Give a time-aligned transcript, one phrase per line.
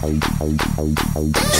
[0.00, 1.59] Hold, hold, hold, hold, hold.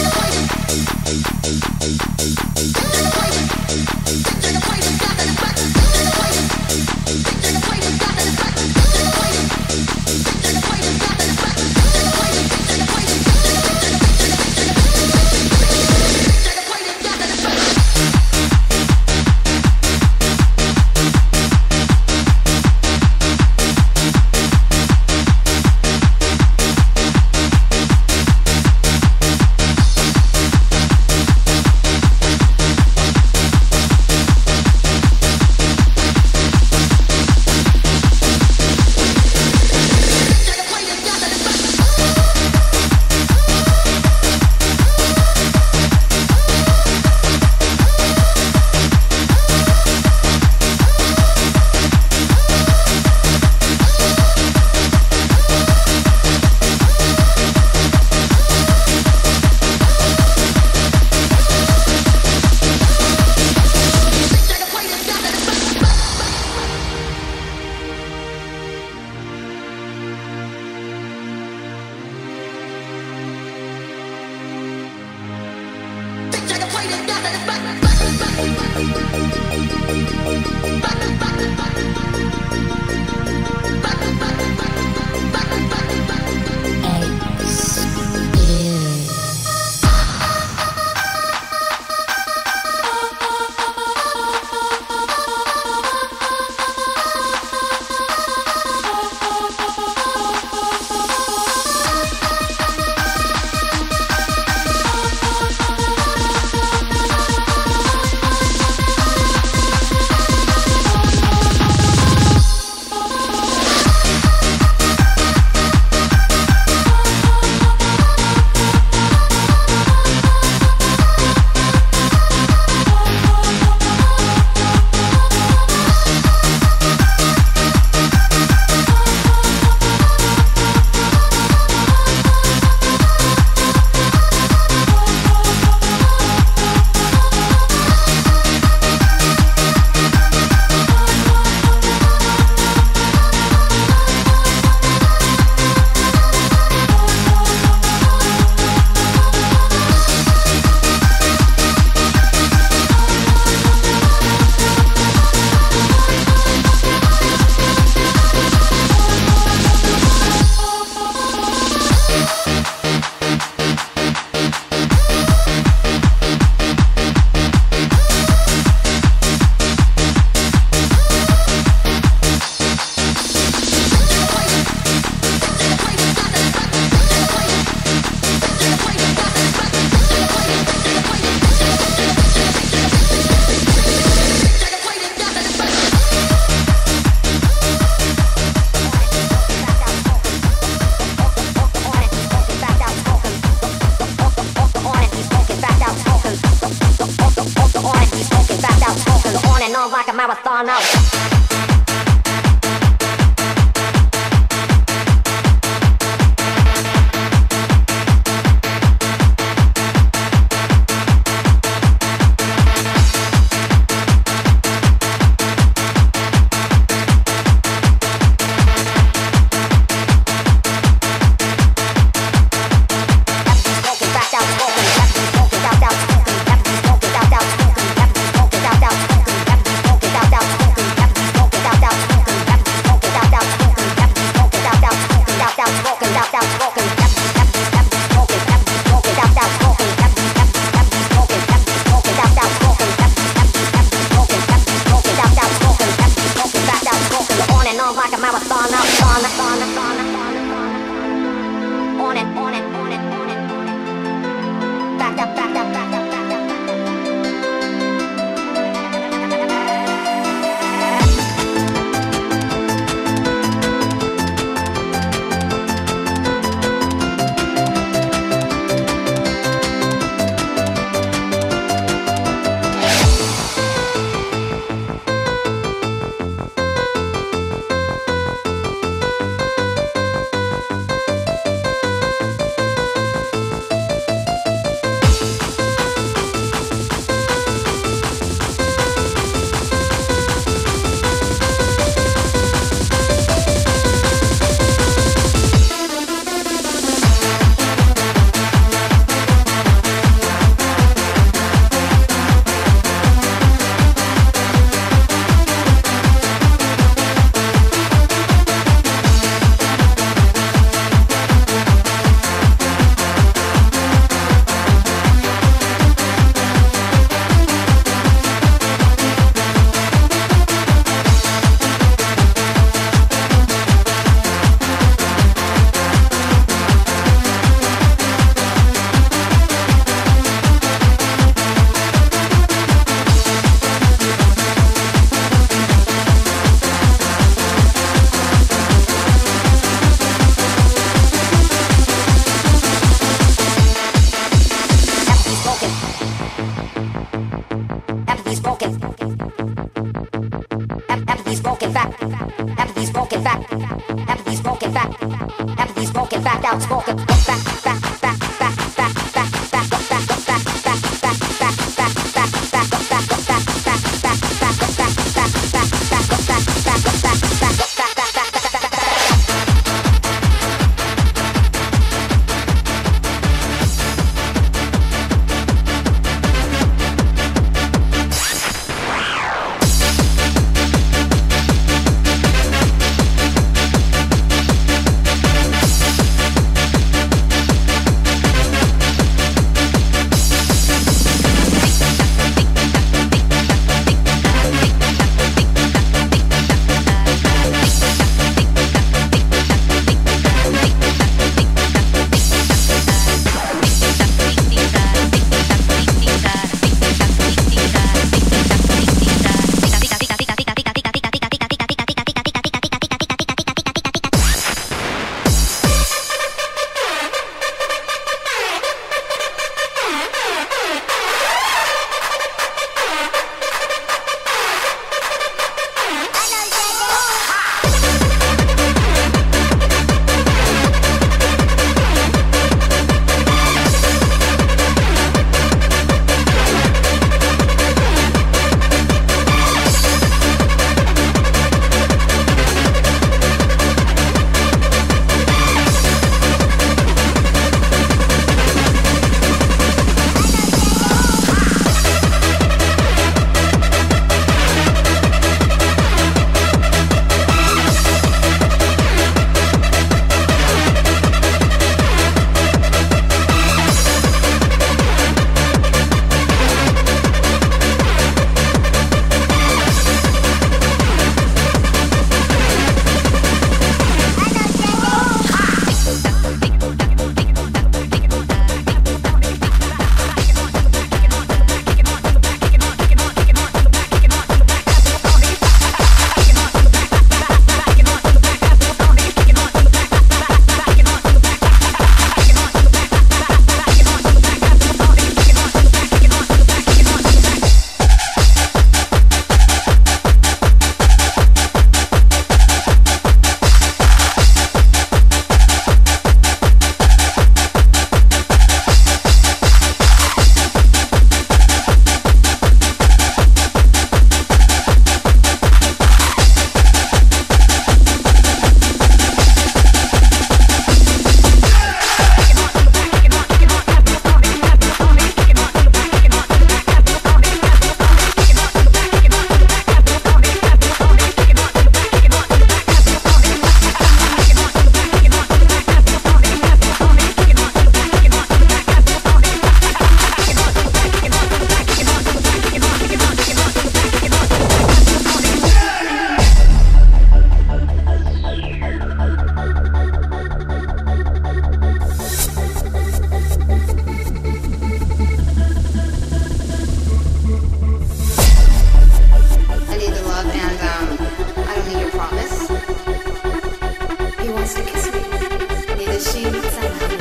[566.01, 567.00] 心在哪里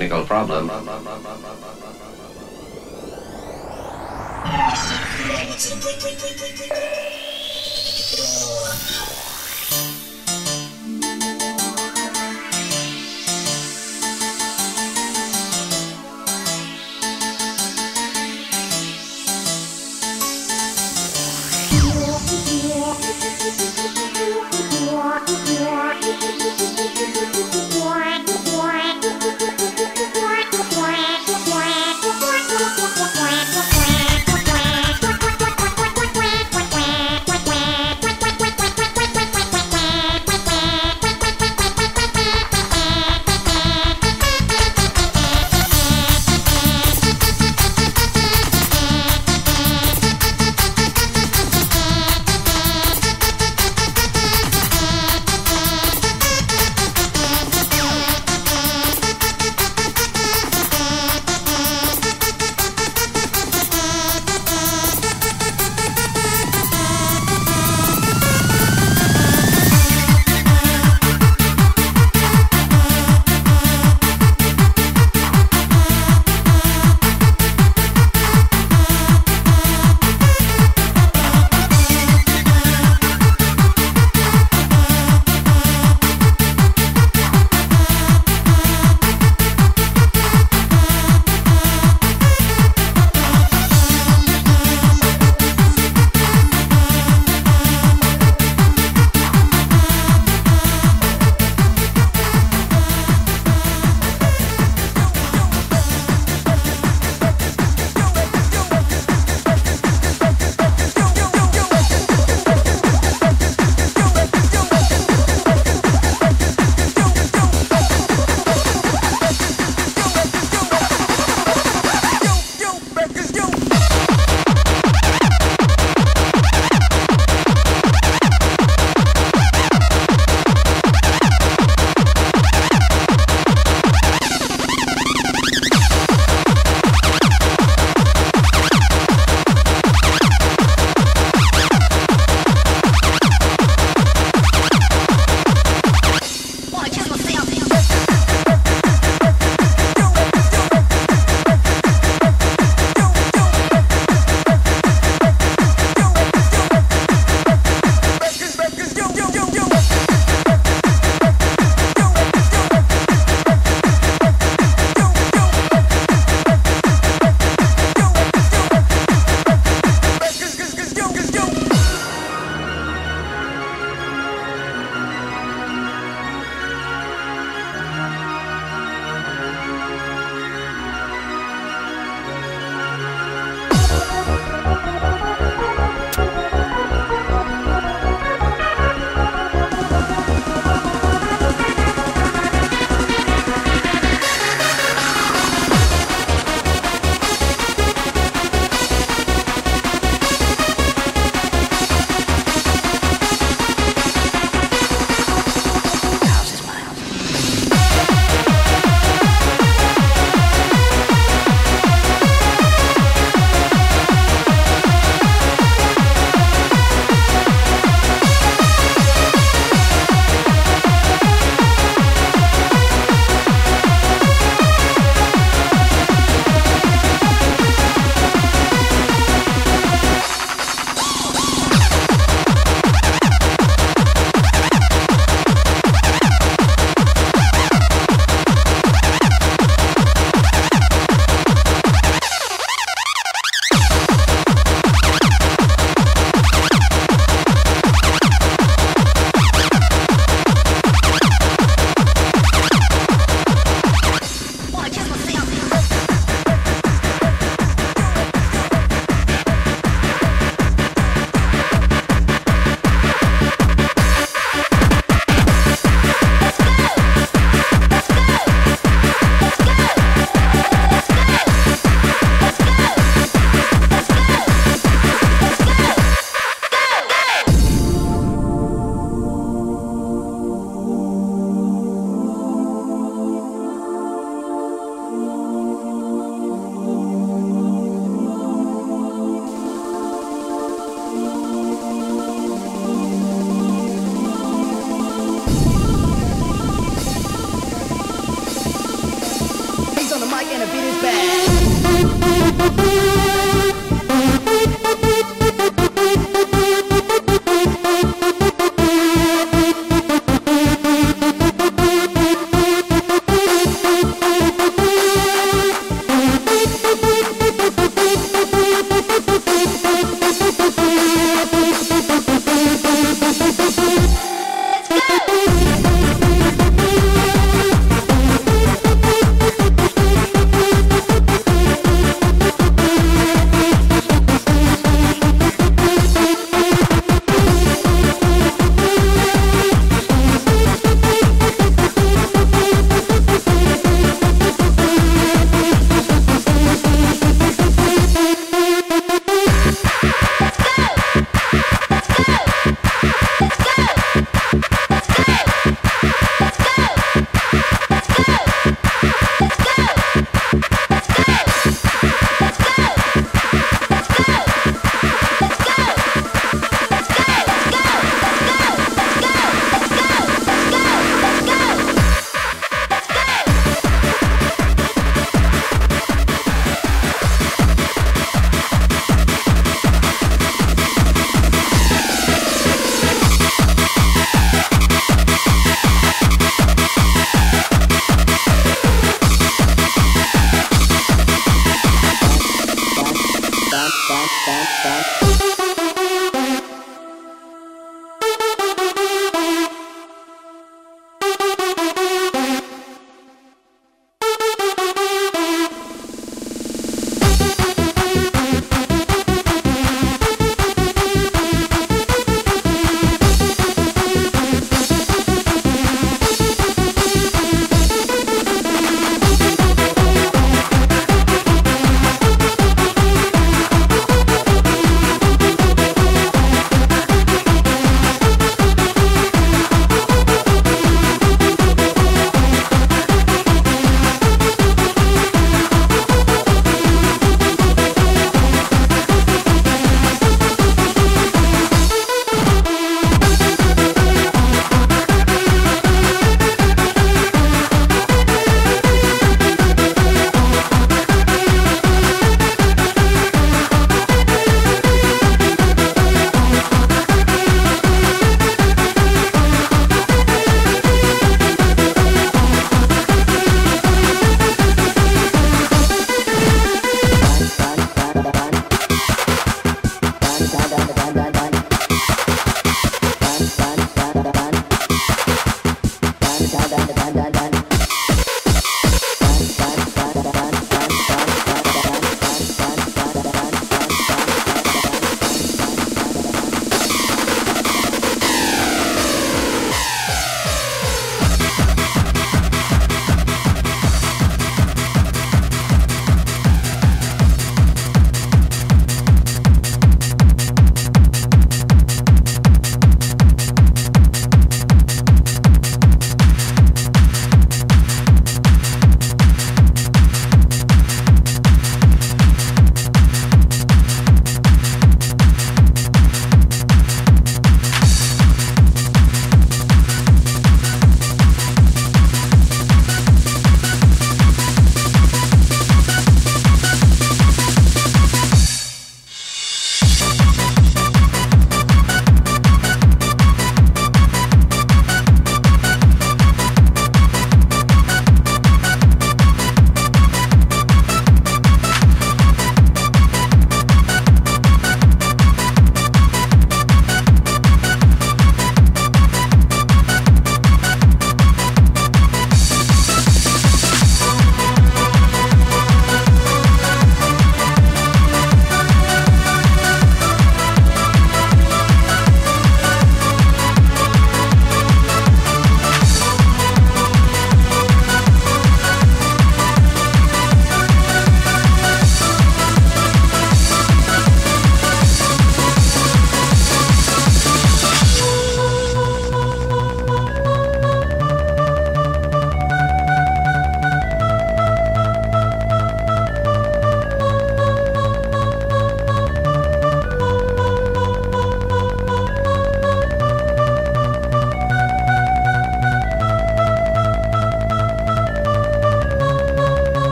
[0.00, 0.70] technical problem.